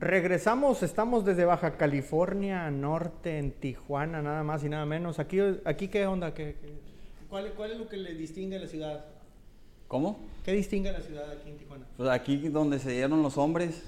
[0.00, 5.18] regresamos, estamos desde Baja California Norte, en Tijuana, nada más y nada menos.
[5.18, 6.32] Aquí, aquí ¿qué onda?
[6.34, 6.56] ¿Qué,
[7.28, 9.04] cuál, ¿Cuál es lo que le distingue a la ciudad?
[9.86, 10.18] ¿Cómo?
[10.44, 11.84] ¿Qué distingue a la ciudad aquí en Tijuana?
[11.96, 13.82] Pues aquí donde se dieron los hombres.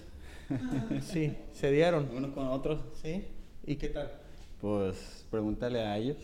[1.02, 2.08] sí, se dieron.
[2.14, 2.80] Unos con otros.
[3.00, 3.24] Sí.
[3.64, 4.10] ¿Y qué tal?
[4.60, 6.18] Pues pregúntale a ellos.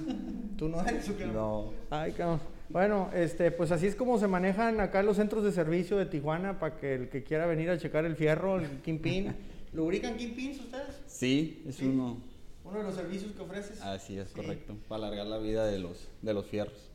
[0.58, 1.26] ¿Tú no eres o qué?
[1.26, 1.72] No.
[1.88, 2.40] Ay, cabrón.
[2.70, 6.60] Bueno, este, pues así es como se manejan acá los centros de servicio de Tijuana
[6.60, 9.34] para que el que quiera venir a checar el fierro, el Kingpin.
[9.72, 11.00] ¿Lubrican Kingpins ustedes?
[11.06, 12.18] Sí, es uno.
[12.64, 13.82] Uno de los servicios que ofreces.
[13.82, 14.76] Así es, correcto.
[14.88, 16.90] Para alargar la vida de los, de los fierros.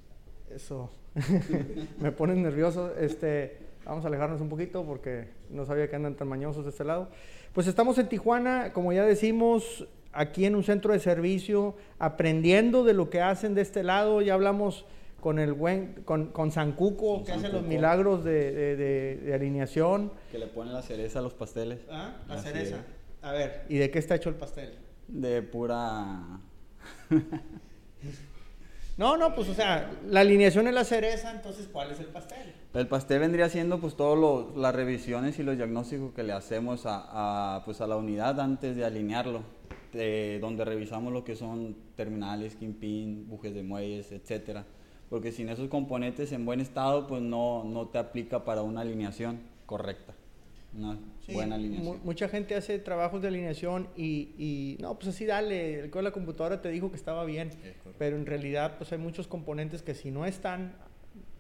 [0.50, 0.90] Eso.
[2.00, 2.96] Me ponen nervioso.
[2.98, 6.86] Este, vamos a alejarnos un poquito porque no sabía que andan tan mañosos de este
[6.86, 7.10] lado.
[7.52, 12.94] Pues estamos en Tijuana, como ya decimos, aquí en un centro de servicio, aprendiendo de
[12.94, 14.22] lo que hacen de este lado.
[14.22, 14.86] Ya hablamos
[15.26, 20.12] con el buen, con, con Sancuco, que hace los milagros de, de, alineación.
[20.32, 21.80] Que le pone la cereza a los pasteles.
[21.90, 22.86] Ah, la cereza.
[23.24, 24.78] A ver, ¿y de qué está hecho el pastel?
[25.08, 26.42] De pura...
[28.98, 32.54] no, no, pues o sea, la alineación es la cereza, entonces ¿cuál es el pastel?
[32.76, 37.56] El pastel vendría siendo pues todas las revisiones y los diagnósticos que le hacemos a,
[37.56, 39.42] a, pues, a la unidad antes de alinearlo,
[39.92, 44.68] de, donde revisamos lo que son terminales, kingpin, bujes de muelles, etcétera
[45.16, 49.40] porque sin esos componentes en buen estado, pues no, no te aplica para una alineación
[49.66, 50.14] correcta.
[50.78, 51.00] Una
[51.32, 52.02] buena alineación.
[52.04, 56.62] mucha gente hace trabajos de alineación y, y no, pues así dale, con la computadora
[56.62, 57.52] te dijo que estaba bien,
[57.98, 60.76] pero en realidad pues hay muchos componentes que si no están,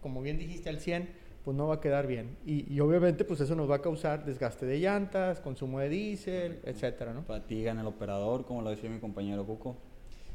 [0.01, 1.09] como bien dijiste, al 100,
[1.43, 2.37] pues no va a quedar bien.
[2.45, 6.61] Y, y, obviamente pues eso nos va a causar desgaste de llantas, consumo de diésel,
[6.63, 7.23] etcétera, ¿no?
[7.23, 9.75] Fatiga en el operador, como lo decía mi compañero Cuco.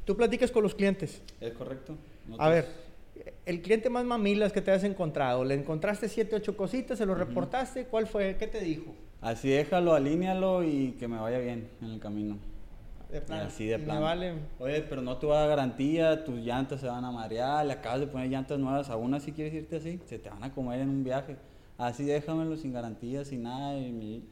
[0.05, 1.23] ¿Tú platicas con los clientes?
[1.41, 1.97] Es correcto.
[2.39, 2.90] a ver,
[3.47, 7.15] el cliente más mamilas que te has encontrado, le encontraste siete, ocho cositas, se lo
[7.15, 8.37] reportaste, ¿cuál fue?
[8.37, 8.95] ¿Qué te dijo?
[9.21, 12.39] Así déjalo, alínealo y que me vaya bien en el camino.
[13.11, 13.41] De plan.
[13.41, 14.01] Así de plan.
[14.01, 14.35] Vale.
[14.59, 17.73] Oye, pero no te va a dar garantía, tus llantas se van a marear, le
[17.73, 20.81] acabas de poner llantas nuevas, aún así quieres irte así, se te van a comer
[20.81, 21.37] en un viaje.
[21.77, 23.79] Así déjamelo sin garantía, sin nada.
[23.79, 24.25] Y mi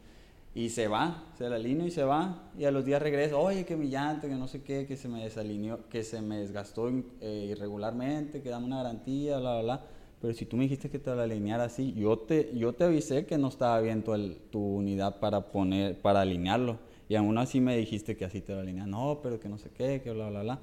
[0.55, 2.51] y se va, se la alinea y se va.
[2.59, 5.09] Y a los días regresa, oye, que mi llanta, que no sé qué, que se
[5.09, 9.85] me desalineó, que se me desgastó eh, irregularmente, que dame una garantía, bla, bla, bla.
[10.21, 13.25] Pero si tú me dijiste que te la alineara así, yo te, yo te avisé
[13.25, 14.13] que no estaba bien tu,
[14.51, 16.79] tu unidad para poner, para alinearlo.
[17.09, 18.89] Y aún así me dijiste que así te lo alineaba.
[18.89, 20.59] No, pero que no sé qué, que bla, bla, bla.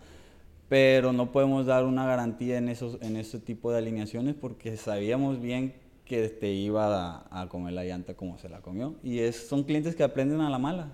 [0.67, 5.39] Pero no podemos dar una garantía en, esos, en ese tipo de alineaciones porque sabíamos
[5.39, 5.73] bien
[6.05, 8.95] que te iba a, comer la llanta como se la comió.
[9.03, 10.87] Y es, son clientes que aprenden a la mala.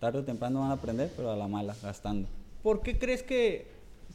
[0.00, 2.28] Tarde o temprano van a aprender, pero a la mala, gastando.
[2.62, 3.66] ¿Por qué crees que,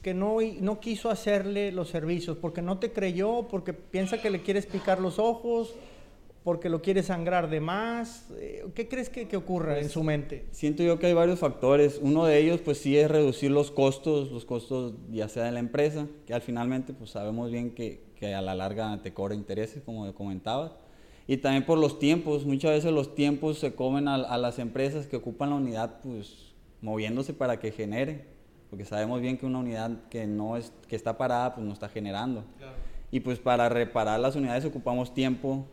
[0.02, 2.38] que no, no quiso hacerle los servicios?
[2.38, 3.48] ¿Porque no te creyó?
[3.50, 5.74] ¿Porque piensa que le quieres picar los ojos?
[6.44, 8.28] porque lo quiere sangrar de más?
[8.38, 10.46] Eh, ¿Qué crees que, que ocurra en su mente?
[10.52, 12.00] Siento yo que hay varios factores.
[12.02, 15.60] Uno de ellos, pues sí, es reducir los costos, los costos ya sea de la
[15.60, 19.84] empresa, que al finalmente, pues sabemos bien que, que a la larga te cobra intereses,
[19.84, 20.78] como comentaba.
[21.28, 25.18] Y también por los tiempos, muchas veces los tiempos se comen a, las empresas que
[25.18, 28.26] ocupan la unidad, pues moviéndose para que genere,
[28.70, 31.90] porque sabemos bien que una unidad que no es que está parada, pues no está
[31.90, 32.46] generando.
[33.12, 35.66] Y pues para reparar las unidades ocupamos tiempo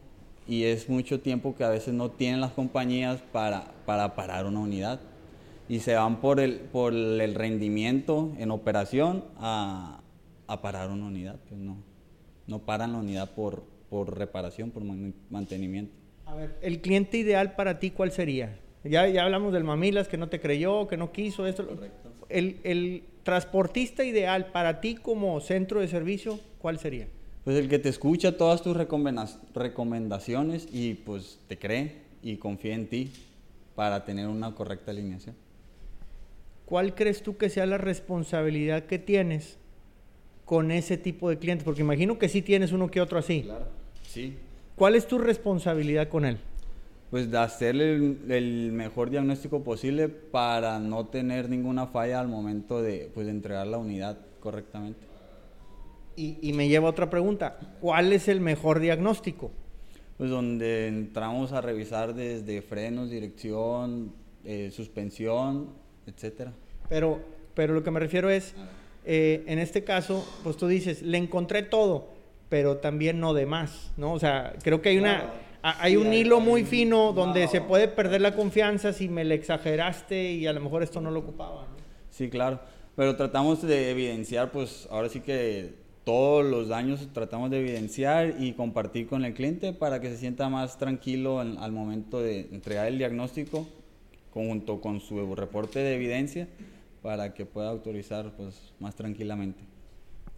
[0.48, 4.58] y es mucho tiempo que a veces no tienen las compañías para, para parar una
[4.58, 4.98] unidad.
[5.68, 10.00] Y se van por el, por el rendimiento en operación a,
[10.48, 11.89] a parar una unidad, pues no
[12.50, 14.82] no paran la unidad por, por reparación, por
[15.30, 15.94] mantenimiento.
[16.26, 18.58] A ver, el cliente ideal para ti, ¿cuál sería?
[18.84, 21.66] Ya, ya hablamos del mamilas que no te creyó, que no quiso esto.
[21.66, 22.10] Correcto.
[22.28, 27.08] El, el transportista ideal para ti como centro de servicio, ¿cuál sería?
[27.44, 32.86] Pues el que te escucha todas tus recomendaciones y pues te cree y confía en
[32.88, 33.12] ti
[33.74, 35.34] para tener una correcta alineación.
[36.66, 39.58] ¿Cuál crees tú que sea la responsabilidad que tienes
[40.50, 41.64] con ese tipo de clientes?
[41.64, 43.42] Porque imagino que sí tienes uno que otro así.
[43.42, 43.66] Claro,
[44.02, 44.36] sí.
[44.74, 46.38] ¿Cuál es tu responsabilidad con él?
[47.08, 53.12] Pues de hacerle el, mejor diagnóstico posible para no tener ninguna falla al momento de,
[53.14, 54.98] pues, entregar la unidad correctamente.
[56.16, 57.56] Y, y, me lleva a otra pregunta.
[57.80, 59.52] ¿Cuál es el mejor diagnóstico?
[60.18, 64.12] Pues donde entramos a revisar desde frenos, dirección,
[64.42, 65.68] eh, suspensión,
[66.08, 66.52] etcétera.
[66.88, 67.20] Pero,
[67.54, 68.52] pero lo que me refiero es...
[69.12, 72.10] Eh, en este caso, pues tú dices, le encontré todo,
[72.48, 74.12] pero también no de más, ¿no?
[74.12, 75.32] O sea, creo que hay una...
[75.62, 80.32] Hay un hilo muy fino donde se puede perder la confianza si me le exageraste
[80.32, 81.64] y a lo mejor esto no lo ocupaba.
[81.64, 81.76] ¿no?
[82.08, 82.60] Sí, claro.
[82.96, 85.74] Pero tratamos de evidenciar, pues ahora sí que
[86.04, 90.48] todos los daños tratamos de evidenciar y compartir con el cliente para que se sienta
[90.48, 93.66] más tranquilo al momento de entregar el diagnóstico
[94.32, 96.48] junto con su reporte de evidencia
[97.02, 99.60] para que pueda autorizar pues más tranquilamente.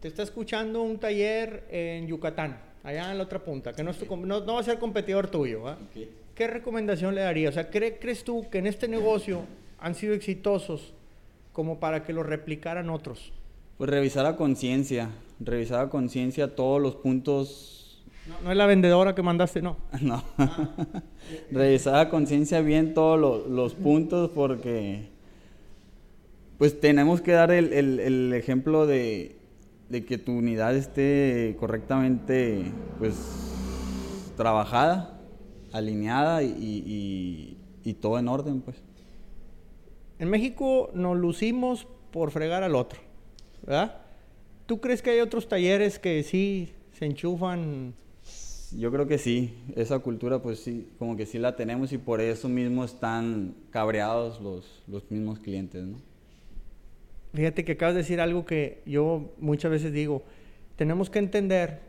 [0.00, 4.54] Te está escuchando un taller en Yucatán, allá en la otra punta, que no, no,
[4.54, 5.68] va a ser competidor tuyo.
[5.68, 5.78] ¿ah?
[6.34, 7.50] ¿Qué recomendación le darías?
[7.50, 9.42] O sea, ¿crees tú que en este negocio
[9.78, 10.94] han sido exitosos
[11.52, 13.32] como para que lo replicaran otros?
[13.78, 15.10] Pues revisar a conciencia,
[15.40, 18.02] revisar a conciencia todos los puntos.
[18.42, 19.76] No, es la vendedora que mandaste, no.
[20.00, 20.22] no.
[21.50, 25.10] revisar a conciencia bien todos los, puntos porque
[26.62, 29.34] pues tenemos que dar el, ejemplo de,
[29.90, 32.62] que tu unidad esté correctamente
[33.00, 33.16] pues
[34.36, 35.20] trabajada,
[35.72, 38.76] alineada y, y todo en orden pues.
[40.20, 43.00] En México nos lucimos por fregar al otro,
[43.66, 44.00] ¿verdad?
[44.66, 47.92] ¿Tú crees que hay otros talleres que sí se enchufan?
[48.70, 52.20] Yo creo que sí, esa cultura pues sí, como que sí la tenemos y por
[52.20, 56.11] eso mismo están cabreados los, los mismos clientes, ¿no?
[57.34, 60.22] Fíjate que acabas de decir algo que yo muchas veces digo,
[60.76, 61.80] tenemos que entender,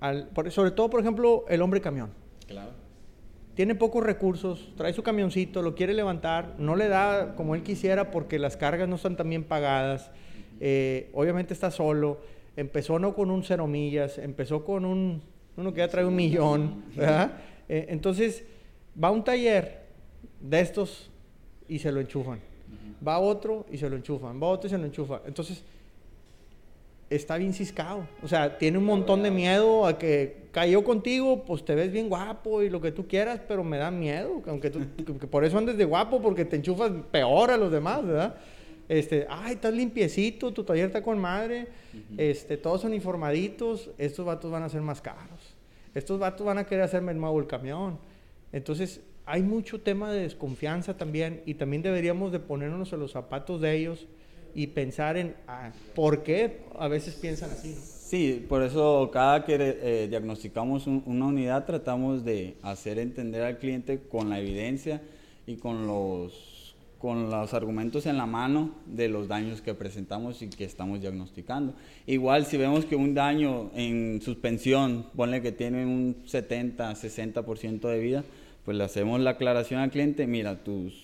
[0.00, 2.10] al, sobre todo por ejemplo el hombre camión.
[2.46, 2.72] Claro.
[3.54, 8.10] Tiene pocos recursos, trae su camioncito, lo quiere levantar, no le da como él quisiera
[8.10, 10.10] porque las cargas no están tan bien pagadas,
[10.60, 12.20] eh, obviamente está solo,
[12.56, 15.22] empezó no con un cero millas, empezó con un,
[15.56, 17.38] uno que ya trae un millón, ¿verdad?
[17.68, 18.44] Eh, entonces,
[19.02, 19.82] va a un taller
[20.40, 21.10] de estos
[21.68, 22.40] y se lo enchufan,
[23.06, 25.20] va otro y se lo enchufan, va a otro y se lo enchufan.
[25.26, 25.62] Entonces,
[27.10, 28.06] está bien ciscado.
[28.22, 32.08] O sea, tiene un montón de miedo a que cayó contigo, pues te ves bien
[32.08, 34.42] guapo y lo que tú quieras, pero me da miedo.
[34.46, 34.80] Aunque tú,
[35.18, 38.36] que por eso andes de guapo, porque te enchufas peor a los demás, ¿verdad?
[38.88, 41.68] Este, ay, estás limpiecito, tu taller está con madre,
[42.18, 45.54] este, todos son informaditos, estos vatos van a ser más caros.
[45.94, 47.98] Estos vatos van a querer hacerme el nuevo el camión.
[48.52, 53.60] Entonces, hay mucho tema de desconfianza también y también deberíamos de ponernos en los zapatos
[53.60, 54.06] de ellos
[54.54, 57.74] y pensar en ah, por qué a veces piensan así.
[57.74, 64.00] Sí, por eso cada que eh, diagnosticamos una unidad tratamos de hacer entender al cliente
[64.08, 65.00] con la evidencia
[65.46, 70.48] y con los, con los argumentos en la mano de los daños que presentamos y
[70.48, 71.74] que estamos diagnosticando.
[72.06, 77.98] Igual si vemos que un daño en suspensión, ponle que tiene un 70, 60% de
[77.98, 78.24] vida,
[78.64, 80.94] pues le hacemos la aclaración al cliente, mira, tus,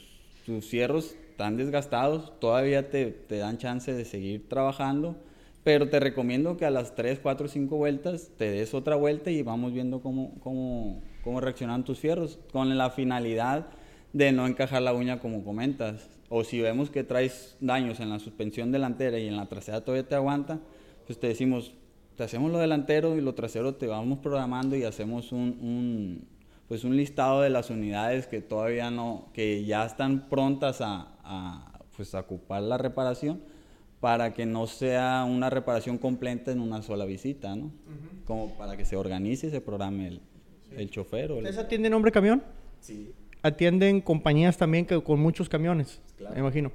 [0.46, 5.16] tus cierros están desgastados, todavía te, te, dan chance de seguir trabajando,
[5.62, 9.42] pero te recomiendo que a las 3, 4, 5 vueltas te des otra vuelta y
[9.42, 13.68] vamos viendo cómo, cómo, cómo reaccionan tus fierros, con la finalidad
[14.12, 16.08] de no encajar la uña como comentas.
[16.28, 20.08] O si vemos que traes daños en la suspensión delantera y en la trasera todavía
[20.08, 20.60] te aguanta,
[21.06, 21.72] pues te decimos,
[22.16, 26.28] te hacemos lo delantero y lo trasero te vamos programando y hacemos un, un
[26.70, 31.80] pues un listado de las unidades que todavía no, que ya están prontas a, a,
[31.96, 33.42] pues, ocupar la reparación
[33.98, 37.72] para que no sea una reparación completa en una sola visita, ¿no?
[38.24, 40.20] Como para que se organice y se programe el,
[40.76, 41.32] el chofer.
[41.32, 42.40] ¿Ustedes atienden hombre camión?
[42.78, 43.10] Sí.
[43.42, 46.34] Atienden compañías también que, con muchos camiones, claro.
[46.36, 46.70] me imagino.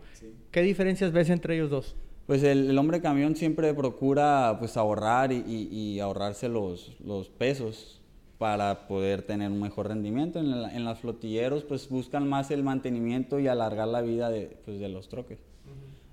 [0.52, 1.96] ¿Qué diferencias ves entre ellos dos?
[2.28, 8.02] Pues el, hombre camión siempre procura pues ahorrar y, y, ahorrarse los, los pesos
[8.38, 10.40] para poder tener un mejor rendimiento.
[10.40, 14.58] En, la, en los flotilleros pues buscan más el mantenimiento y alargar la vida de,
[14.66, 15.40] pues, de los troques.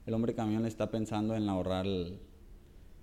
[0.07, 2.19] El hombre camión está pensando en ahorrar el,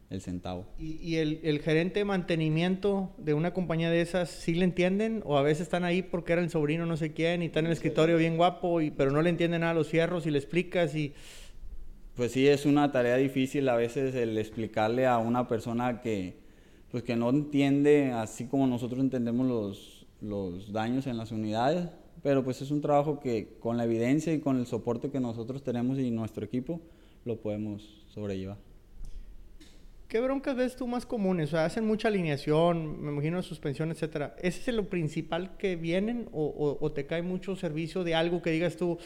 [0.09, 0.65] el centavo.
[0.77, 5.21] ¿Y, y el, el, gerente de mantenimiento de una compañía de esas sí le entienden?
[5.25, 7.67] ¿O a veces están ahí porque era el sobrino no sé quién y está en
[7.67, 10.37] el escritorio bien guapo, y, pero no le entienden nada a los fierros y le
[10.37, 11.13] explicas y...
[12.15, 16.35] Pues sí, es una tarea difícil a veces el explicarle a una persona que,
[16.91, 21.89] pues que no entiende así como nosotros entendemos los, los daños en las unidades,
[22.23, 25.63] pero pues es un trabajo que con la evidencia y con el soporte que nosotros
[25.63, 26.81] tenemos y nuestro equipo
[27.25, 28.57] lo podemos sobrellevar.
[30.07, 31.49] ¿Qué broncas ves tú más comunes?
[31.49, 34.35] O sea, hacen mucha alineación, me imagino suspensión, etcétera.
[34.41, 38.49] ¿Ese es lo principal que vienen o, o, te cae mucho servicio de algo que
[38.49, 38.97] digas tú?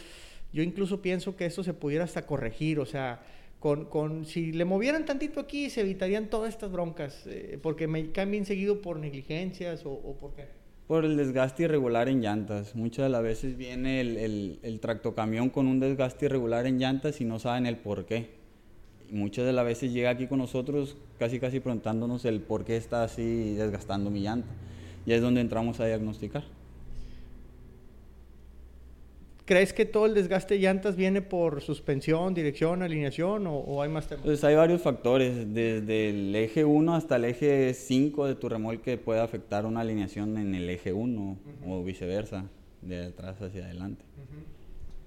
[0.53, 3.21] Yo incluso pienso que esto se pudiera hasta corregir, o sea,
[3.63, 8.11] con, con, si le movieran tantito aquí, se evitarían todas estas broncas, eh, porque me
[8.11, 10.47] cambien seguido por negligencias o, por qué.
[10.85, 12.75] Por el desgaste irregular en llantas.
[12.75, 17.21] Muchas de las veces viene el, el, el, tractocamión con un desgaste irregular en llantas
[17.21, 18.31] y no saben el por qué.
[19.09, 22.75] Y muchas de las veces llega aquí con nosotros casi casi preguntándonos el por qué
[22.75, 24.49] está así desgastando mi llanta.
[25.05, 26.43] Y es donde entramos a diagnosticar.
[29.45, 34.07] ¿Crees que todo el desgaste de llantas viene por suspensión, dirección, alineación o, hay más
[34.07, 34.23] temas?
[34.23, 38.97] Pues hay varios factores, desde el eje 1 hasta el eje 5 de tu remolque
[38.97, 42.45] puede afectar una alineación en el eje 1 o viceversa,
[42.81, 44.05] de atrás hacia adelante.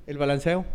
[0.07, 0.66] ¿El balanceo?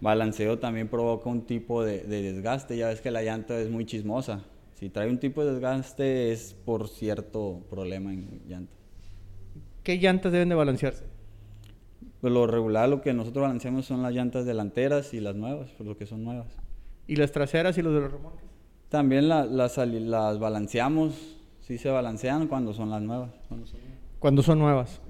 [0.00, 3.84] Balanceo también provoca un tipo de, de desgaste, ya ves que la llanta es muy
[3.84, 4.44] chismosa.
[4.74, 8.72] Si trae un tipo de desgaste es por cierto problema en llanta.
[9.82, 11.17] ¿Qué llantas deben de balancearse?
[12.20, 15.86] Pues lo regular, lo que nosotros balanceamos son las llantas delanteras y las nuevas, por
[15.86, 16.48] lo que son nuevas.
[17.06, 18.44] ¿Y las traseras y los de los remolques?
[18.88, 23.30] También la- las, las balanceamos, sí se balancean cuando son las nuevas.
[23.48, 23.98] Cuando son nuevas.
[24.18, 25.00] Cuando son nuevas.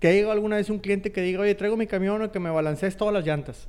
[0.00, 2.50] ¿Que llegado alguna vez un cliente que diga, oye, traigo mi camión o que me
[2.50, 3.66] balancees todas las llantas?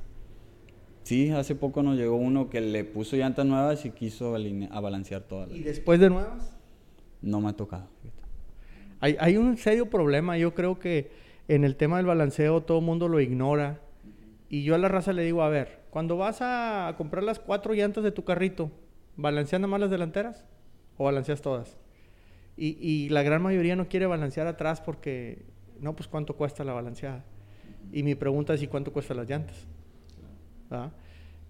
[1.02, 5.22] Sí, hace poco nos llegó uno que le puso llantas nuevas y quiso a balancear
[5.22, 5.48] todas.
[5.48, 6.52] las- ¿Y después de nuevas?
[7.22, 7.86] No me ha tocado.
[9.00, 10.36] Hay, hay un serio problema.
[10.36, 11.10] Yo creo que
[11.48, 13.80] en el tema del balanceo todo el mundo lo ignora.
[14.48, 17.74] Y yo a la raza le digo, a ver, cuando vas a comprar las cuatro
[17.74, 18.70] llantas de tu carrito,
[19.16, 20.44] ¿balanceas nada más las delanteras
[20.96, 21.78] o balanceas todas?
[22.56, 25.46] Y, y la gran mayoría no quiere balancear atrás porque,
[25.80, 27.24] no, pues cuánto cuesta la balanceada.
[27.92, 29.66] Y mi pregunta es, ¿y cuánto cuestan las llantas?
[30.70, 30.90] ¿Ah?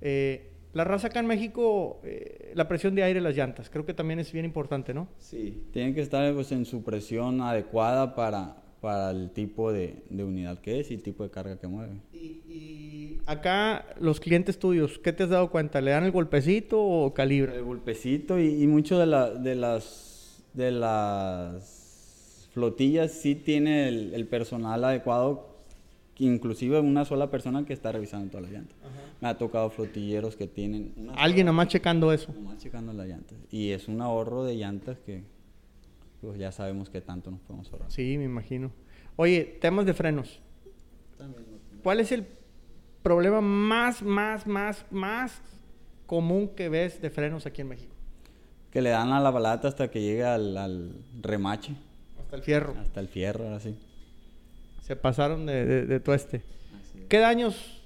[0.00, 3.84] Eh, la raza acá en México, eh, la presión de aire en las llantas, creo
[3.84, 5.08] que también es bien importante, ¿no?
[5.18, 10.24] Sí, tienen que estar pues, en su presión adecuada para, para el tipo de, de
[10.24, 11.92] unidad que es y el tipo de carga que mueve.
[12.12, 12.18] Y,
[12.48, 15.80] y acá los clientes tuyos, ¿qué te has dado cuenta?
[15.80, 17.54] ¿Le dan el golpecito o calibra?
[17.54, 24.14] El golpecito y, y mucho de, la, de las de las flotillas sí tiene el,
[24.14, 25.48] el personal adecuado,
[26.18, 28.76] inclusive una sola persona que está revisando todas las llantas.
[29.20, 32.32] Me ha tocado flotilleros que tienen una Alguien nomás checando eso.
[32.32, 35.22] nomás checando las llantas y es un ahorro de llantas que
[36.20, 37.90] pues, ya sabemos que tanto nos podemos ahorrar.
[37.90, 38.70] Sí, me imagino.
[39.16, 40.40] Oye, temas de frenos.
[41.82, 42.26] ¿Cuál es el
[43.02, 45.40] problema más, más, más, más
[46.06, 47.94] común que ves de frenos aquí en México?
[48.70, 51.74] Que le dan a la balata hasta que llegue al, al remache,
[52.20, 52.74] Hasta el fierro.
[52.78, 53.74] hasta el fierro, ahora sí.
[54.82, 56.42] Se pasaron de, de, de tueste.
[57.08, 57.82] ¿Qué daños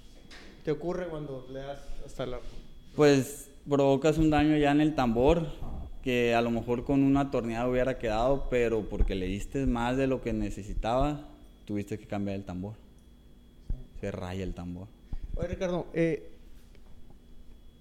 [0.64, 2.38] te ocurre cuando le das hasta la...
[2.96, 5.46] Pues provocas un daño ya en el tambor,
[6.04, 10.06] que a lo mejor con una torneada hubiera quedado, pero porque le diste más de
[10.06, 11.26] lo que necesitaba,
[11.64, 12.74] tuviste que cambiar el tambor.
[14.00, 14.86] Se raya el tambor.
[15.34, 16.30] Oye, Ricardo, eh,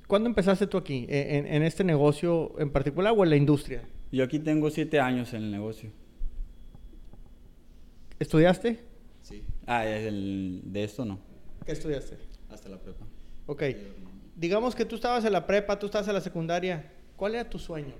[0.07, 1.05] ¿cuándo empezaste tú aquí?
[1.09, 3.83] Eh, En, en este negocio en particular o en la industria?
[4.11, 5.91] Yo aquí tengo siete años en el negocio.
[8.19, 8.79] ¿Estudiaste?
[9.21, 9.43] Sí.
[9.67, 11.19] Ah, el- de esto no.
[11.65, 12.17] ¿Qué estudiaste?
[12.49, 13.05] Hasta la prepa.
[13.47, 13.63] Ok.
[14.35, 16.89] Digamos que tú estabas en la prepa, tú estabas en la secundaria.
[17.17, 17.93] ¿Cuál era tu sueño?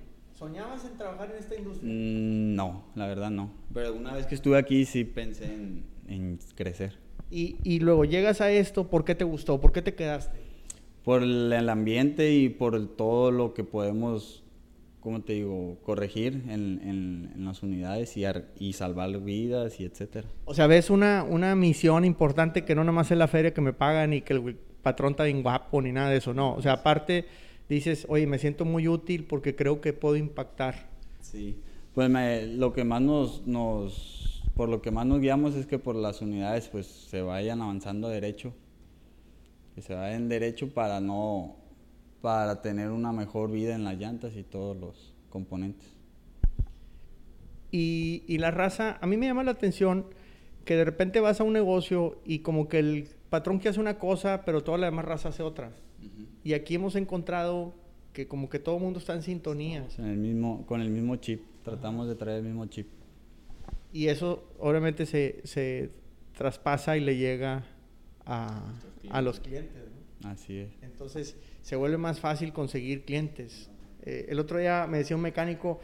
[0.43, 1.89] ¿Soñabas en trabajar en esta industria?
[1.89, 3.49] Mm, No, la verdad no.
[3.73, 6.97] Pero una vez que estuve aquí sí pensé en, en crecer.
[7.31, 9.61] Y, y luego llegas a esto, ¿por qué te gustó?
[9.61, 10.37] ¿Por qué te quedaste?
[11.05, 14.43] Por el, el ambiente y por todo lo que podemos,
[14.99, 19.85] ¿cómo te digo?, corregir en, en- en las unidades y, ar- y salvar vidas y
[19.85, 20.27] etcétera.
[20.43, 23.71] O sea, ves una, una misión importante que no nomás es la feria que me
[23.71, 26.53] pagan y que el patrón está bien guapo ni nada de eso, no.
[26.53, 27.25] O sea, aparte
[27.73, 30.89] dices, oye, me siento muy útil porque creo que puedo impactar.
[31.21, 31.57] Sí.
[31.93, 35.79] Pues me- lo que más nos, nos, por lo que más nos guiamos es que
[35.79, 38.53] por las unidades pues se vayan avanzando derecho.
[39.75, 41.55] Que se vayan derecho para no,
[42.21, 45.87] para tener una mejor vida en las llantas y todos los componentes.
[47.71, 50.05] Y, y la raza, a mí me llama la atención
[50.65, 53.97] que de repente vas a un negocio y como que el patrón que hace una
[53.97, 55.71] cosa, pero toda la demás raza hace otra.
[56.43, 57.73] Y aquí hemos encontrado
[58.13, 59.87] que como que todo el mundo está en sintonía.
[59.97, 62.87] En el mismo, con el mismo chip, tratamos de traer el mismo chip.
[63.91, 65.91] Y eso obviamente se, se
[66.35, 67.63] traspasa y le llega
[68.25, 68.73] a,
[69.09, 69.81] a los clientes.
[70.21, 70.29] ¿no?
[70.29, 70.69] Así es.
[70.81, 73.69] Entonces se vuelve más fácil conseguir clientes.
[74.03, 75.79] Eh, el otro día me decía un mecánico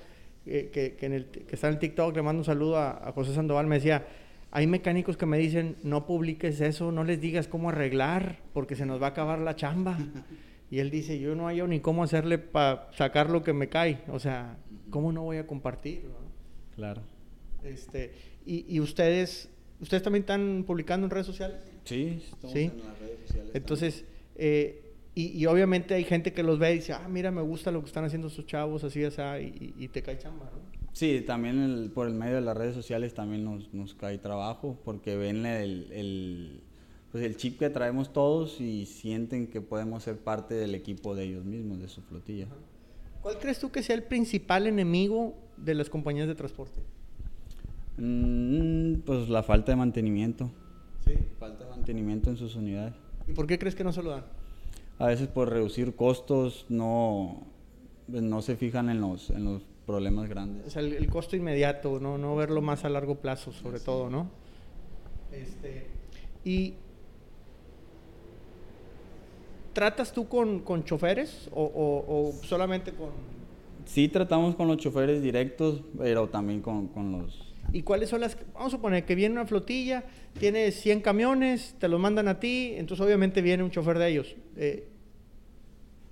[0.45, 3.09] eh, que, que en el, que está en el TikTok, le mando un saludo a,
[3.09, 4.05] a José Sandoval, me decía,
[4.51, 8.86] hay mecánicos que me dicen, no publiques eso, no les digas cómo arreglar, porque se
[8.86, 9.98] nos va a acabar la chamba.
[10.72, 14.00] y él dice, yo no hallo ni cómo hacerle para sacar lo que me cae.
[14.10, 14.58] O sea,
[14.89, 16.03] ¿cómo no voy a compartir?
[16.06, 16.29] no?
[16.75, 17.01] Claro.
[17.63, 18.13] Este,
[18.46, 19.50] y, y ustedes,
[19.82, 21.58] ¿ustedes también están publicando en redes sociales?
[21.84, 22.62] Sí, estamos Sí.
[22.74, 23.51] en las redes sociales.
[23.53, 24.84] Entonces, eh,
[25.15, 27.82] y, y obviamente hay gente que los ve y dice, ah, mira, me gusta lo
[27.82, 30.68] que están haciendo sus chavos, así, así, y, y te cae chamba, ¿no?
[31.00, 34.77] Sí, también el- por el medio de las redes sociales también nos, nos cae trabajo
[34.84, 36.60] porque ven el, el,
[37.10, 41.24] pues el chip que traemos todos y sienten que podemos ser parte del equipo de
[41.24, 42.48] ellos mismos, de su flotilla.
[43.22, 46.82] ¿Cuál crees tú que sea el principal enemigo de las compañías de transporte?
[47.96, 50.51] Mm, pues la falta de mantenimiento.
[51.06, 51.13] Sí.
[51.39, 52.94] Falta de mantenimiento en sus unidades.
[53.25, 54.25] ¿Y por qué crees que no se lo dan?
[54.98, 57.48] A veces por reducir costos no,
[58.12, 60.72] pues, no se fijan en los, en los problemas O grandes.
[60.74, 62.17] sea, el, el costo inmediato, ¿no?
[62.17, 64.29] No verlo más a largo plazo, sobre todo, ¿no?
[65.31, 65.88] Este,
[66.46, 66.74] y
[69.74, 73.10] ¿tratas tú con, con choferes o, o- o solamente con...
[73.86, 77.53] Sí tratamos con los choferes directos, pero también con, con los...
[77.72, 78.38] ¿Y cuáles son las...
[78.53, 80.03] Vamos a suponer que viene una flotilla,
[80.39, 84.36] tiene 100 camiones, te los mandan a ti, entonces obviamente viene un chofer de ellos.
[84.58, 84.88] Eh,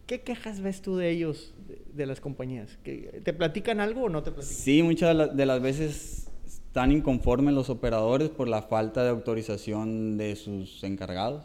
[0.08, 2.78] ¿Qué quejas ves tú de ellos, de, de las compañías?
[2.84, 4.56] ¿Que- ¿Te platican algo o no te platican?
[4.58, 9.10] Sí, muchas de la- de las veces están inconformes los operadores por la falta de
[9.10, 11.44] autorización de sus encargados.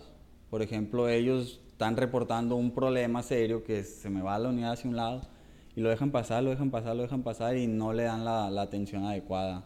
[0.49, 4.89] Por ejemplo, ellos están reportando un problema serio que se me va la unidad hacia
[4.89, 5.23] un lado
[5.75, 8.49] y lo dejan pasar, lo dejan pasar, lo dejan pasar y no le dan la,
[8.51, 9.65] la atención adecuada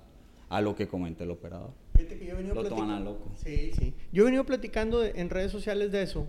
[0.48, 1.72] a lo que comenta el operador.
[1.96, 3.32] Fíjate que yo he venido Lo toman a loco.
[3.44, 3.92] Sí, sí.
[4.12, 6.26] Yo he venido platicando en redes sociales de eso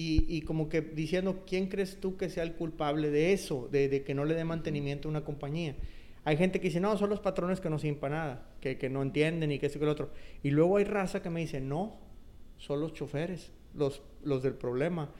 [0.00, 3.90] y, y como que diciendo, ¿quién crees tú que sea el culpable de eso, de,
[3.90, 5.76] de que no le dé mantenimiento a una compañía?
[6.24, 8.88] Hay gente que dice, no, son los patrones que no sirven para nada, que, que
[8.88, 10.10] no entienden y que esto y que lo otro.
[10.42, 11.98] Y luego hay raza que me dice, no,
[12.56, 15.10] son los choferes, los, los del problema.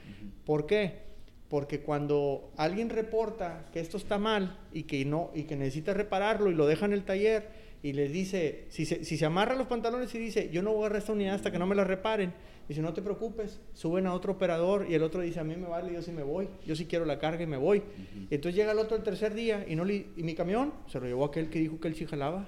[0.45, 1.11] ¿Por qué?
[1.47, 6.49] Porque cuando alguien reporta que esto está mal y que, no, y que necesita repararlo
[6.49, 7.49] y lo deja en el taller
[7.83, 10.89] y les dice, si se, si se amarra los pantalones y dice, yo no voy
[10.91, 12.33] a esta unidad hasta que no me la reparen,
[12.71, 15.67] dice, no te preocupes, suben a otro operador y el otro dice, a mí me
[15.67, 17.83] vale, yo sí me voy, yo sí quiero la carga y me voy.
[18.29, 20.99] Y entonces llega el otro el tercer día y, no le- y mi camión se
[20.99, 22.47] lo llevó aquel que dijo que él sí jalaba.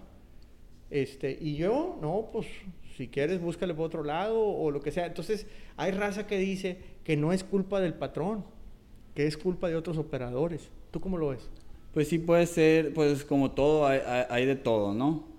[0.89, 2.45] Este, y yo, no, pues
[2.97, 5.05] si quieres búscale por otro lado o lo que sea.
[5.07, 8.45] Entonces, hay raza que dice que no es culpa del patrón,
[9.15, 10.69] que es culpa de otros operadores.
[10.91, 11.49] ¿Tú cómo lo ves?
[11.93, 15.32] Pues sí puede ser, pues como todo, hay, hay- hay de todo, ¿no?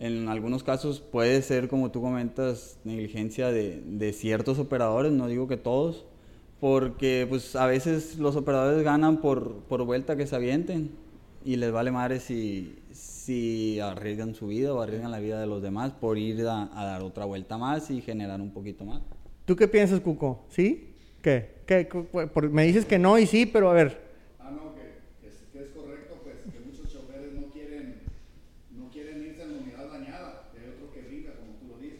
[0.00, 5.46] En algunos casos puede ser, como tú comentas, negligencia de, de ciertos operadores, no digo
[5.46, 6.06] que todos,
[6.58, 10.90] porque pues a veces los operadores ganan por, por vuelta que se avienten
[11.44, 15.62] y les vale madre si, si arriesgan su vida o arriesgan la vida de los
[15.62, 19.02] demás por ir a, a dar otra vuelta más y generar un poquito más.
[19.44, 20.44] ¿Tú qué piensas, Cuco?
[20.48, 20.94] ¿Sí?
[21.22, 21.60] ¿Qué?
[21.66, 21.84] ¿Qué?
[21.86, 24.00] Por- Me dices que no y sí, pero a ver.
[24.38, 24.80] Ah, no, que,
[25.20, 27.96] que es, que es correcto, pues que muchos choferes no quieren,
[28.76, 31.78] no quieren irse en la unidad dañada, y hay otro que brinca, como tú lo
[31.78, 31.99] dices.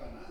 [0.00, 0.26] ganar,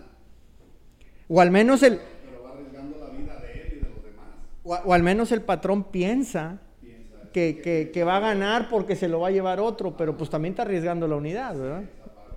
[1.27, 4.27] O al menos el, pero va arriesgando la vida de él y de los demás.
[4.63, 8.95] o, o al menos el patrón piensa Piensa, que, que- que va a ganar porque
[8.95, 11.84] se lo va a llevar otro, pero pues también está arriesgando la unidad, ¿verdad?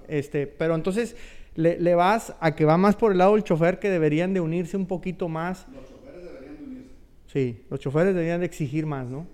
[0.08, 1.16] Este, pero entonces
[1.56, 4.40] le, le vas a que va más por el lado del chofer que deberían de
[4.40, 5.66] unirse un poquito más.
[5.74, 6.90] los choferes deberían de unirse.
[7.36, 9.26] Sí, los choferes deberían de exigir más, ¿no?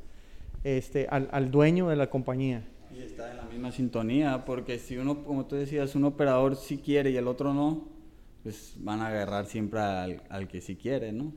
[0.64, 2.64] Este, al, al dueño de la compañía.
[2.92, 6.78] Y está en la misma sintonía, porque si uno, como tú decías, un operador sí
[6.78, 7.84] quiere y el otro no,
[8.42, 11.32] pues van a agarrar siempre al, al que sí quiere, ¿no?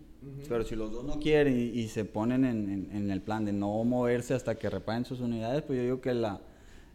[0.50, 3.46] Pero si los dos no quieren y, y se ponen en, en- en el plan
[3.46, 6.42] de no moverse hasta que reparen sus unidades, pues yo digo que la,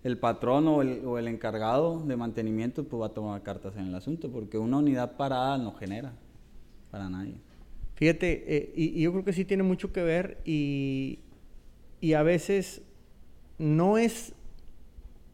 [0.02, 3.86] el patrón o el, o el encargado de mantenimiento pues va a tomar cartas en
[3.86, 6.12] el asunto, porque una unidad parada no genera
[6.90, 7.36] para nadie.
[8.00, 11.20] Fíjate, eh, y, y yo creo que sí tiene mucho que ver y,
[12.00, 12.82] y a veces
[13.58, 14.32] no es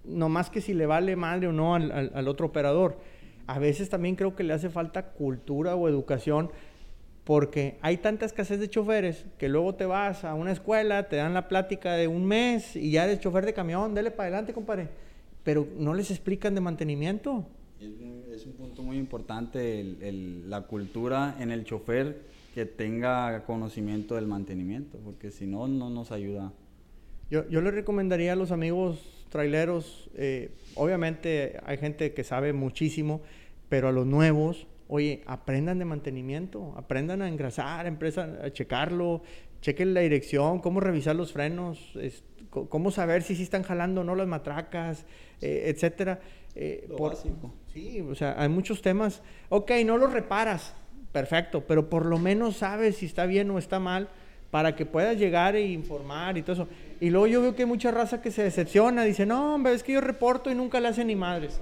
[0.05, 2.99] nomás que si le vale madre o no al, al- al otro operador.
[3.47, 6.51] A veces también creo que le hace falta cultura o educación
[7.23, 11.35] porque hay tanta escasez de choferes que luego te vas a una escuela, te dan
[11.35, 14.89] la plática de un mes y ya eres chofer de camión, dele para adelante, compadre.
[15.45, 17.47] Pero no les explican de mantenimiento.
[17.81, 22.65] Es un, es un punto muy importante el- el- la cultura en el chofer que
[22.65, 26.55] tenga conocimiento del mantenimiento, porque si no, no nos ayuda.
[27.31, 33.21] Yo, yo le recomendaría a los amigos traileros, eh, obviamente hay gente que sabe muchísimo,
[33.69, 39.21] pero a los nuevos, oye, aprendan de mantenimiento, aprendan a engrasar, empiezan a checarlo,
[39.61, 44.05] chequen la dirección, cómo revisar los frenos, es- cómo saber si sí están jalando o
[44.05, 45.05] no las matracas,
[45.43, 46.21] eh, etcétera.
[46.55, 47.53] Eh, Lo por- básico.
[47.75, 49.21] Sí, o sea, hay muchos temas.
[49.51, 50.75] Ok, no los reparas,
[51.17, 54.07] perfecto, pero por lo menos sabes si está bien o está mal
[54.51, 56.69] para que puedas llegar e informar y todo eso.
[57.01, 59.83] Y luego yo veo que hay mucha raza que se decepciona, dice, no, hombre, es
[59.83, 61.59] que yo reporto y nunca le hacen ni madres.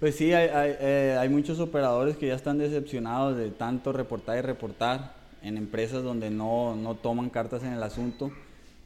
[0.00, 0.48] Pues sí, hay,
[0.80, 5.12] eh, muchos operadores que ya están decepcionados de tanto reportar y reportar
[5.42, 8.32] en empresas donde no, no toman cartas en el asunto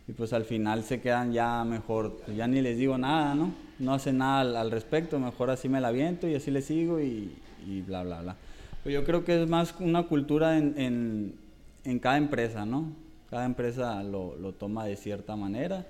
[0.08, 3.52] y pues al final se quedan ya mejor, pues ya ni les digo nada, ¿no?
[3.78, 7.30] No hacen nada al, respecto, mejor así me la viento y así le sigo y
[7.86, 8.36] bla, bla, bla.
[8.82, 11.34] Pues yo creo que es más una cultura en, en,
[11.84, 12.92] en cada empresa, ¿no?
[13.30, 15.86] Cada empresa lo, lo toma de cierta manera.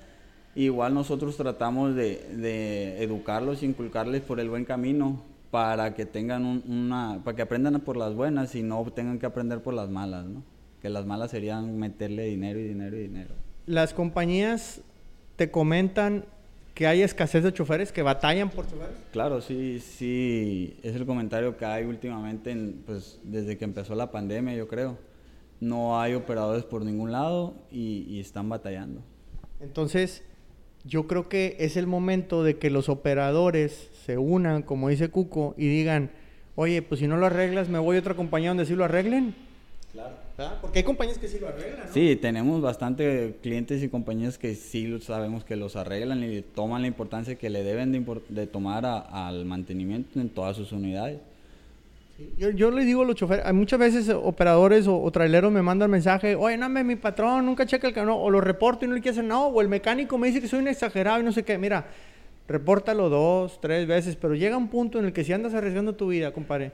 [0.54, 6.64] Igual nosotros tratamos de, de educarlos, inculcarles por el buen camino para que tengan un-
[6.68, 10.26] una, para que aprendan por las buenas y no tengan que aprender por las malas,
[10.26, 10.42] ¿no?
[10.82, 13.34] Que las malas serían meterle dinero y dinero y dinero.
[13.66, 14.80] Las compañías
[15.36, 16.24] te comentan
[16.78, 18.94] que hay escasez de choferes, que batallan por choferes?
[19.10, 24.12] Claro, sí, sí, es el comentario que hay últimamente, en, pues desde que empezó la
[24.12, 24.96] pandemia, yo creo.
[25.58, 29.00] No hay operadores por ningún lado y, y están batallando.
[29.58, 30.22] Entonces,
[30.84, 35.56] yo creo que es el momento de que los operadores se unan, como dice Cuco,
[35.58, 36.12] y digan,
[36.54, 39.34] oye, pues si no lo arreglas, me voy a otra compañía donde sí lo arreglen.
[39.90, 40.27] Claro.
[40.60, 41.92] Porque hay compañías que sí lo arreglan, ¿no?
[41.92, 46.88] Sí, tenemos bastante clientes y compañías que sí sabemos que los arreglan y toman la
[46.88, 51.18] importancia que le deben de, de tomar a, al mantenimiento en todas sus unidades.
[52.36, 56.34] Yo, yo, le digo a los choferes, muchas veces operadores o, traileros me mandan mensaje,
[56.34, 59.12] oye, no, mi patrón nunca checa el camión, o lo reporto y no le quiere
[59.12, 61.58] hacer nada, o el mecánico me dice que soy un exagerado y no sé qué.
[61.58, 61.86] Mira,
[62.48, 66.08] repórtalo dos, tres veces, pero llega un punto en el que si andas arriesgando tu
[66.08, 66.72] vida, compadre,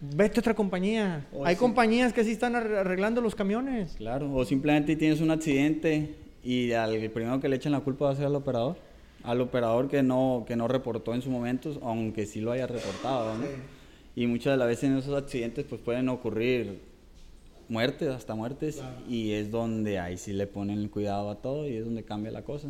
[0.00, 1.26] vete a otra compañía.
[1.44, 3.94] Hay compañías que sí están arreglando los camiones.
[3.96, 8.12] Claro, o simplemente tienes un accidente y al primero que le echan la culpa va
[8.12, 8.76] a ser al operador.
[9.22, 13.36] Al operador que no, que no reportó en su momento, aunque sí lo haya reportado,
[13.36, 13.44] ¿no?
[14.16, 16.80] Y muchas de las veces en esos accidentes pues pueden ocurrir
[17.68, 21.84] muertes, hasta muertes, y es donde ahí sí le ponen cuidado a todo y es
[21.84, 22.68] donde cambia la cosa.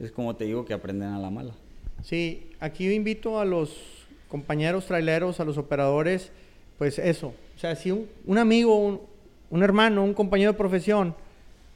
[0.00, 1.54] Es como te digo que aprenden a la mala.
[2.02, 3.76] Sí, aquí invito a los
[4.28, 6.32] compañeros traileros, a los operadores,
[6.82, 7.28] pues eso.
[7.28, 9.00] O sea, si un, amigo, un,
[9.50, 11.14] un, hermano, un compañero de profesión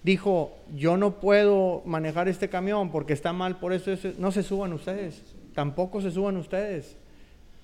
[0.03, 4.43] dijo, yo no puedo manejar este camión porque está mal, por eso, eso no se
[4.43, 5.23] suban ustedes.
[5.55, 6.97] Tampoco se suban ustedes.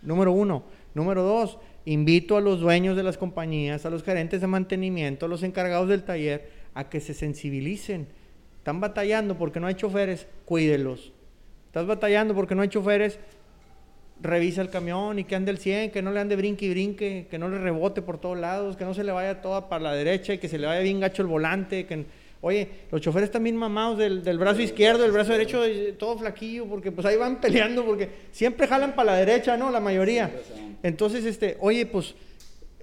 [0.03, 0.63] Número uno.
[0.95, 5.29] Número dos, invito a los dueños de las compañías, a los gerentes de mantenimiento, a
[5.29, 8.07] los encargados del taller, a que se sensibilicen.
[8.59, 11.13] Están batallando porque no hay choferes, cuídelos.
[11.67, 13.19] Estás batallando porque no hay choferes,
[14.23, 17.27] revisa el camión y que ande el 100, que no le ande brinque y brinque,
[17.31, 19.95] que no le rebote por todos lados, que no se le vaya toda para la
[19.95, 22.07] derecha y que se le vaya bien gacho el volante, que
[22.45, 25.63] Oye, los choferes también mamados del, brazo izquierdo, del brazo derecho,
[25.97, 29.71] todo flaquillo, porque pues ahí van peleando, porque siempre jalan para la derecha, ¿no?
[29.71, 30.29] La mayoría.
[30.83, 32.17] Entonces, este, oye, pues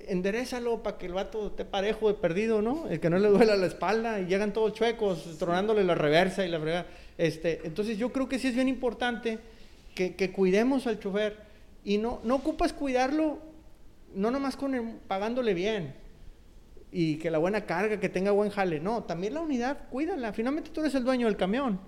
[0.08, 2.88] enderezalo para que el vato esté parejo de perdido, ¿no?
[2.90, 6.50] El que no le duela la espalda y llegan todos chuecos, tronándole la reversa y
[6.50, 6.86] la fregada.
[7.18, 9.40] Este, entonces yo creo que sí es bien importante
[10.08, 11.38] que, cuidemos al chofer
[11.84, 13.40] y no, no ocupas cuidarlo,
[14.16, 15.94] no nomás con pagándole bien
[16.92, 18.80] y que la buena carga, que tenga buen jale.
[18.80, 20.34] No, también la unidad, cuídala.
[20.34, 21.80] Finalmente tú eres el dueño del camión.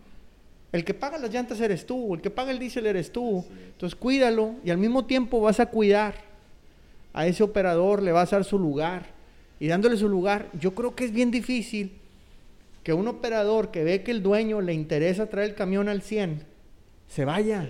[0.71, 3.43] El que paga las llantas eres tú, el que paga el diésel eres tú.
[3.71, 6.15] Entonces cuídalo y al mismo tiempo vas a cuidar
[7.13, 9.05] a ese operador, le vas a dar su lugar.
[9.59, 11.93] Y dándole su lugar, yo creo que es bien difícil
[12.83, 16.45] que un operador que ve que el dueño le interesa traer el camión al 100,
[17.11, 17.69] se vaya.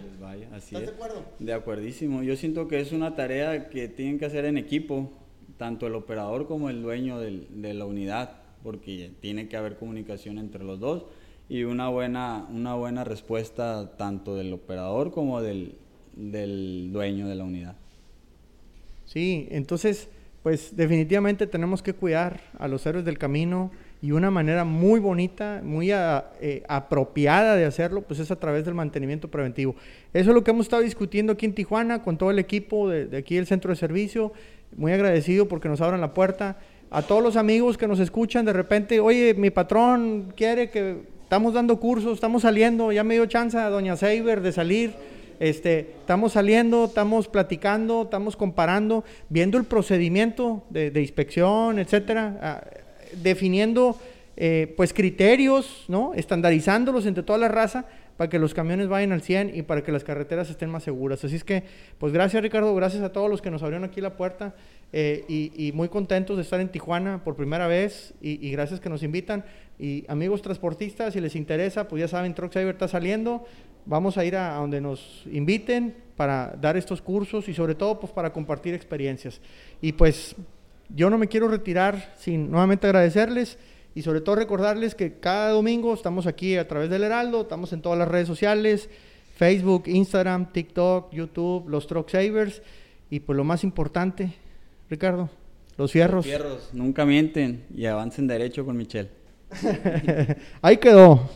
[0.55, 1.25] ¿Estás de acuerdo?
[1.39, 2.21] De acuerdísimo.
[2.21, 5.11] Yo siento que es una tarea que tienen que hacer en equipo
[5.57, 10.63] tanto el operador como el dueño de la unidad, porque tiene que haber comunicación entre
[10.63, 11.05] los dos
[11.49, 15.73] y una buena, una buena respuesta tanto del operador como del,
[16.15, 17.75] del dueño de la unidad.
[19.05, 20.07] Sí, entonces,
[20.43, 23.71] pues definitivamente tenemos que cuidar a los héroes del camino
[24.01, 28.73] y una manera muy bonita, muy eh, apropiada de hacerlo, pues es a través del
[28.73, 29.75] mantenimiento preventivo.
[30.13, 33.05] Eso es lo que hemos estado discutiendo aquí en Tijuana con todo el equipo de,
[33.05, 34.33] de aquí del centro de servicio
[34.75, 36.57] muy agradecido porque nos abran la puerta.
[36.89, 41.53] A todos los amigos que nos escuchan, de repente, oye, mi patrón quiere que estamos
[41.53, 44.93] dando cursos, estamos saliendo, ya me dio chance a doña Seiber de salir.
[45.39, 52.63] Este, estamos saliendo, estamos platicando, estamos comparando, viendo el procedimiento de, inspección, etcétera, ah,
[53.21, 53.97] definiendo
[54.37, 56.13] eh, pues criterios, ¿no?
[56.15, 57.85] estandarizándolos entre toda la raza
[58.17, 61.23] para que los camiones vayan al 100 y para que las carreteras estén más seguras.
[61.23, 61.63] Así es que,
[61.97, 64.55] pues gracias Ricardo, gracias a todos los que nos abrieron aquí la puerta
[64.93, 69.03] eh, y, muy contentos de estar en Tijuana por primera vez y, gracias que nos
[69.03, 69.43] invitan.
[69.79, 73.45] Y amigos transportistas, si les interesa, pues ya saben, Truck está saliendo,
[73.85, 78.13] vamos a ir a, donde nos inviten para dar estos cursos y sobre todo pues
[78.13, 79.41] para compartir experiencias.
[79.81, 80.35] Y pues
[80.95, 83.57] yo no me quiero retirar sin nuevamente agradecerles.
[83.93, 87.81] Y sobre todo recordarles que cada domingo estamos aquí a través del Heraldo, estamos en
[87.81, 88.89] todas las redes sociales,
[89.35, 92.61] Facebook, Instagram, TikTok, YouTube, los Truck Savers.
[93.09, 94.33] Y pues lo más importante,
[94.89, 95.29] Ricardo,
[95.77, 96.25] los fierros.
[96.25, 99.09] Los fierros, nunca mienten y avancen derecho con Michelle.
[100.61, 101.29] Ahí quedó.